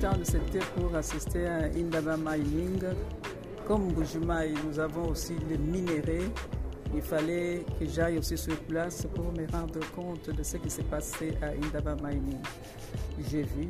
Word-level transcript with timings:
Town, 0.00 0.18
c'était 0.24 0.60
pour 0.76 0.94
assister 0.96 1.46
à 1.46 1.64
Indaba 1.64 2.16
Mining. 2.16 2.80
Comme 3.68 3.92
Bujumai, 3.92 4.54
nous 4.66 4.78
avons 4.78 5.10
aussi 5.10 5.34
le 5.50 5.58
minerai. 5.58 6.22
Il 6.94 7.02
fallait 7.02 7.66
que 7.78 7.84
j'aille 7.84 8.16
aussi 8.16 8.38
sur 8.38 8.56
place 8.60 9.06
pour 9.14 9.30
me 9.32 9.46
rendre 9.52 9.80
compte 9.94 10.30
de 10.30 10.42
ce 10.42 10.56
qui 10.56 10.70
s'est 10.70 10.84
passé 10.84 11.34
à 11.42 11.48
Indaba 11.48 11.96
Mining. 12.02 12.38
J'ai 13.28 13.42
vu, 13.42 13.68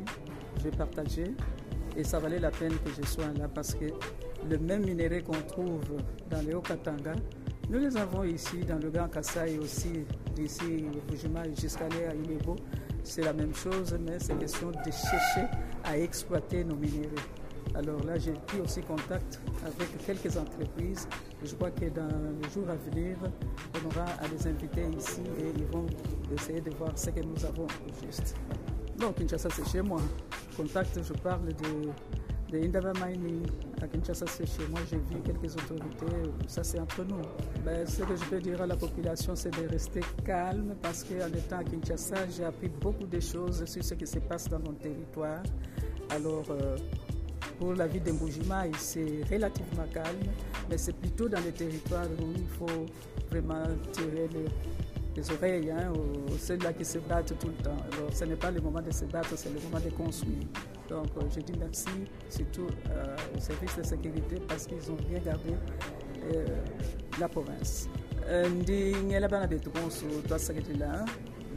j'ai 0.63 0.71
partagé 0.71 1.25
et 1.97 2.03
ça 2.05 2.17
valait 2.19 2.39
la 2.39 2.51
peine 2.51 2.77
que 2.85 2.91
je 2.97 3.05
sois 3.05 3.27
là 3.37 3.49
parce 3.53 3.75
que 3.75 3.85
le 4.49 4.57
même 4.57 4.85
minerai 4.85 5.23
qu'on 5.23 5.41
trouve 5.49 5.97
dans 6.29 6.41
le 6.47 6.55
Haut-Katanga, 6.55 7.13
nous 7.69 7.79
les 7.79 7.97
avons 7.97 8.23
ici 8.23 8.59
dans 8.65 8.79
le 8.79 8.89
Grand 8.89 9.09
Kassai 9.09 9.57
aussi, 9.59 10.05
d'ici 10.33 10.85
Bujumai 11.09 11.53
jusqu'à 11.59 11.85
à 11.85 12.15
Ilebo. 12.15 12.55
C'est 13.03 13.23
la 13.23 13.33
même 13.33 13.53
chose, 13.53 13.97
mais 13.99 14.17
c'est 14.19 14.37
question 14.37 14.71
de 14.71 14.91
chercher 14.91 15.47
à 15.83 15.97
exploiter 15.97 16.63
nos 16.63 16.75
minéraux. 16.75 17.15
Alors 17.73 18.03
là, 18.03 18.17
j'ai 18.17 18.33
pris 18.33 18.59
aussi 18.59 18.81
contact 18.81 19.39
avec 19.65 20.05
quelques 20.05 20.35
entreprises. 20.37 21.07
Je 21.43 21.55
crois 21.55 21.71
que 21.71 21.85
dans 21.85 22.09
les 22.41 22.49
jours 22.49 22.69
à 22.69 22.75
venir, 22.75 23.17
on 23.75 23.87
aura 23.87 24.05
à 24.19 24.27
les 24.27 24.47
inviter 24.47 24.83
ici 24.97 25.21
et 25.39 25.51
ils 25.57 25.65
vont 25.67 25.85
essayer 26.33 26.61
de 26.61 26.71
voir 26.71 26.97
ce 26.97 27.09
que 27.09 27.21
nous 27.21 27.45
avons 27.45 27.67
juste. 28.03 28.35
Donc, 28.97 29.15
Kinshasa, 29.15 29.49
c'est 29.49 29.67
chez 29.67 29.81
moi. 29.81 30.01
Contact, 30.57 30.99
je 31.01 31.13
parle 31.13 31.47
de, 31.47 31.89
de 32.51 32.59
Indaba 32.59 32.93
Mining. 32.93 33.45
À 33.81 33.87
Kinshasa, 33.87 34.25
c'est 34.27 34.45
chez 34.45 34.67
moi. 34.69 34.79
J'ai 34.89 34.97
vu 34.97 35.21
quelques 35.23 35.55
autorités. 35.55 36.29
Ça, 36.47 36.63
c'est 36.63 36.79
entre 36.79 37.03
nous. 37.03 37.21
Ben, 37.65 37.85
ce 37.87 38.03
que 38.03 38.15
je 38.15 38.23
peux 38.25 38.39
dire 38.39 38.61
à 38.61 38.67
la 38.67 38.75
population, 38.75 39.35
c'est 39.35 39.51
de 39.51 39.67
rester 39.67 40.01
calme 40.25 40.75
parce 40.81 41.03
qu'en 41.03 41.27
étant 41.27 41.59
à 41.59 41.63
Kinshasa, 41.63 42.27
j'ai 42.35 42.43
appris 42.43 42.69
beaucoup 42.69 43.05
de 43.05 43.19
choses 43.19 43.65
sur 43.65 43.83
ce 43.83 43.93
qui 43.93 44.07
se 44.07 44.19
passe 44.19 44.49
dans 44.49 44.59
mon 44.59 44.73
territoire. 44.73 45.43
Alors, 46.09 46.45
euh, 46.49 46.77
pour 47.57 47.73
la 47.73 47.87
ville 47.87 48.03
d'Embujima, 48.03 48.65
c'est 48.77 49.21
relativement 49.31 49.85
calme, 49.93 50.31
mais 50.69 50.77
c'est 50.77 50.95
plutôt 50.95 51.29
dans 51.29 51.39
les 51.39 51.51
territoires 51.51 52.07
où 52.19 52.33
il 52.35 52.47
faut 52.47 52.85
vraiment 53.29 53.63
tirer 53.91 54.27
les, 54.33 54.45
les 55.15 55.31
oreilles 55.31 55.69
hein, 55.71 55.91
aux 55.93 56.37
ceux-là 56.37 56.71
qui 56.73 56.85
se 56.85 56.97
battent 56.99 57.37
tout 57.39 57.47
le 57.47 57.63
temps. 57.63 57.75
Alors, 57.91 58.13
ce 58.13 58.23
n'est 58.25 58.35
pas 58.35 58.49
le 58.51 58.61
moment 58.61 58.81
de 58.81 58.91
se 58.91 59.05
battre, 59.05 59.33
c'est 59.35 59.49
le 59.53 59.59
moment 59.59 59.79
de 59.83 59.89
construire. 59.91 60.47
Donc, 60.89 61.07
euh, 61.17 61.21
je 61.35 61.41
dis 61.41 61.53
merci 61.59 61.89
surtout 62.29 62.67
euh, 62.89 63.15
aux 63.35 63.39
services 63.39 63.77
de 63.77 63.83
sécurité 63.83 64.37
parce 64.47 64.65
qu'ils 64.67 64.89
ont 64.91 64.97
bien 65.09 65.19
gardé 65.19 65.51
euh, 66.33 66.45
la 67.19 67.27
province. 67.27 67.87
ndi 68.55 68.95
ngela 69.05 69.27
bana 69.27 69.47
bethu 69.47 69.69
konso 69.71 70.05
twaseketela 70.27 71.05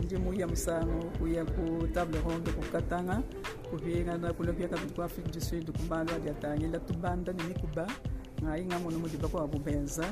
ndi 0.04 0.16
muya 0.16 0.46
musango 0.46 1.10
kuya 1.18 1.44
ku 1.44 1.86
table 1.94 2.18
ronde 2.24 2.50
ku 2.56 2.62
katanga 2.72 3.22
kuvyeka 3.70 4.16
na 4.18 4.32
kulovyeka 4.32 4.76
bitu 4.76 4.94
kwa 4.94 5.04
afrique 5.04 5.30
du 5.30 5.40
sud 5.40 5.70
kumbalo 5.76 6.10
adyatanye 6.14 6.68
la 6.68 6.78
tubanda 6.78 7.32
ni 7.32 7.42
mikuba 7.42 7.86
ngai 8.42 8.64
nga 8.64 8.78
mono 8.78 8.98
mudiba 8.98 9.28
kwa 9.28 9.46
bubenza 9.48 10.04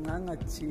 nga 0.00 0.20
ngati 0.20 0.70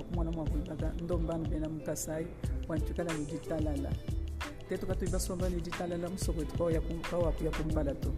okumwana 0.00 0.30
mwakuibaka 0.30 0.92
ndombanu 1.02 1.44
bena 1.48 1.68
mukasai 1.68 2.26
wantukala 2.68 3.12
niditalala 3.14 3.92
tetuka 4.68 4.94
tuibasomba 4.94 5.48
niditalala 5.48 6.08
musokwetu 6.08 6.54
kawakuya 7.10 7.50
kumbala 7.50 7.94
to 7.94 8.12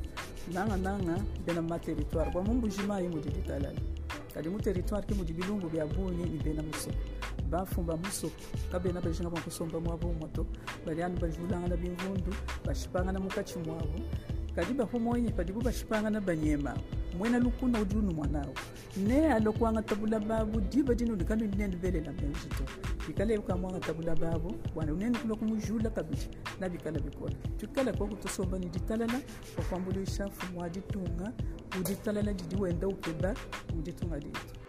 nanga 0.53 0.77
nanga 0.77 1.17
bena 1.47 1.63
mumateritoire 1.63 2.31
bwa 2.31 2.43
mumbujimayi 2.45 3.09
mudiditalala 3.09 3.81
kadi 4.35 4.49
muteritoire 4.49 5.07
ke 5.07 5.15
mudi 5.15 5.33
bilungu 5.33 5.69
bia 5.69 5.87
bunyi 5.87 6.25
ni 6.25 6.39
bena 6.39 6.63
musoko 6.63 6.97
bafumba 7.53 7.97
musoko 7.97 8.35
kabena 8.73 9.01
bajinga 9.01 9.31
mwakusomba 9.31 9.81
mwabo 9.81 10.13
mwato. 10.13 10.47
Baliani 10.87 11.21
bajulangana 11.21 11.77
bimvundu 11.77 12.35
bashipangana 12.65 13.21
mukati 13.21 13.59
mwabo 13.59 14.01
kadi 14.55 14.73
bahomonye 14.73 15.31
padi 15.31 15.53
bubashipangana 15.53 16.21
banyema. 16.21 16.77
mwene 17.19 17.39
lukuna 17.39 17.81
udunu 17.81 18.13
mwanawo 18.13 18.55
ne 18.97 19.33
alokuanga 19.33 19.83
tabula 19.83 20.21
babu 20.21 20.61
diba 20.61 20.95
dino 20.95 21.15
likano 21.17 21.45
linene 21.45 21.77
belela 21.77 22.13
meuzuto 22.13 22.65
bikala 23.09 23.33
ebukamwanga 23.35 23.81
tabula 23.81 24.15
babu 24.17 24.55
wana 24.75 24.93
unene 24.93 25.19
kula 25.19 25.35
kumujula 25.35 25.91
kabiji 25.91 26.29
na 26.61 26.69
bikala 26.69 26.99
bikola. 27.01 27.35
Tukala 27.59 27.93
kwa 27.93 28.07
kutosomba 28.07 28.59
ni 28.59 28.67
ditalala 28.69 29.21
okwambula 29.59 30.01
ishafu 30.01 30.53
mwaditunga 30.55 31.33
uditalala 31.81 32.33
didiwenda 32.33 32.89
ukeba 32.89 33.35
uditunga 33.79 34.19
ditu. 34.21 34.62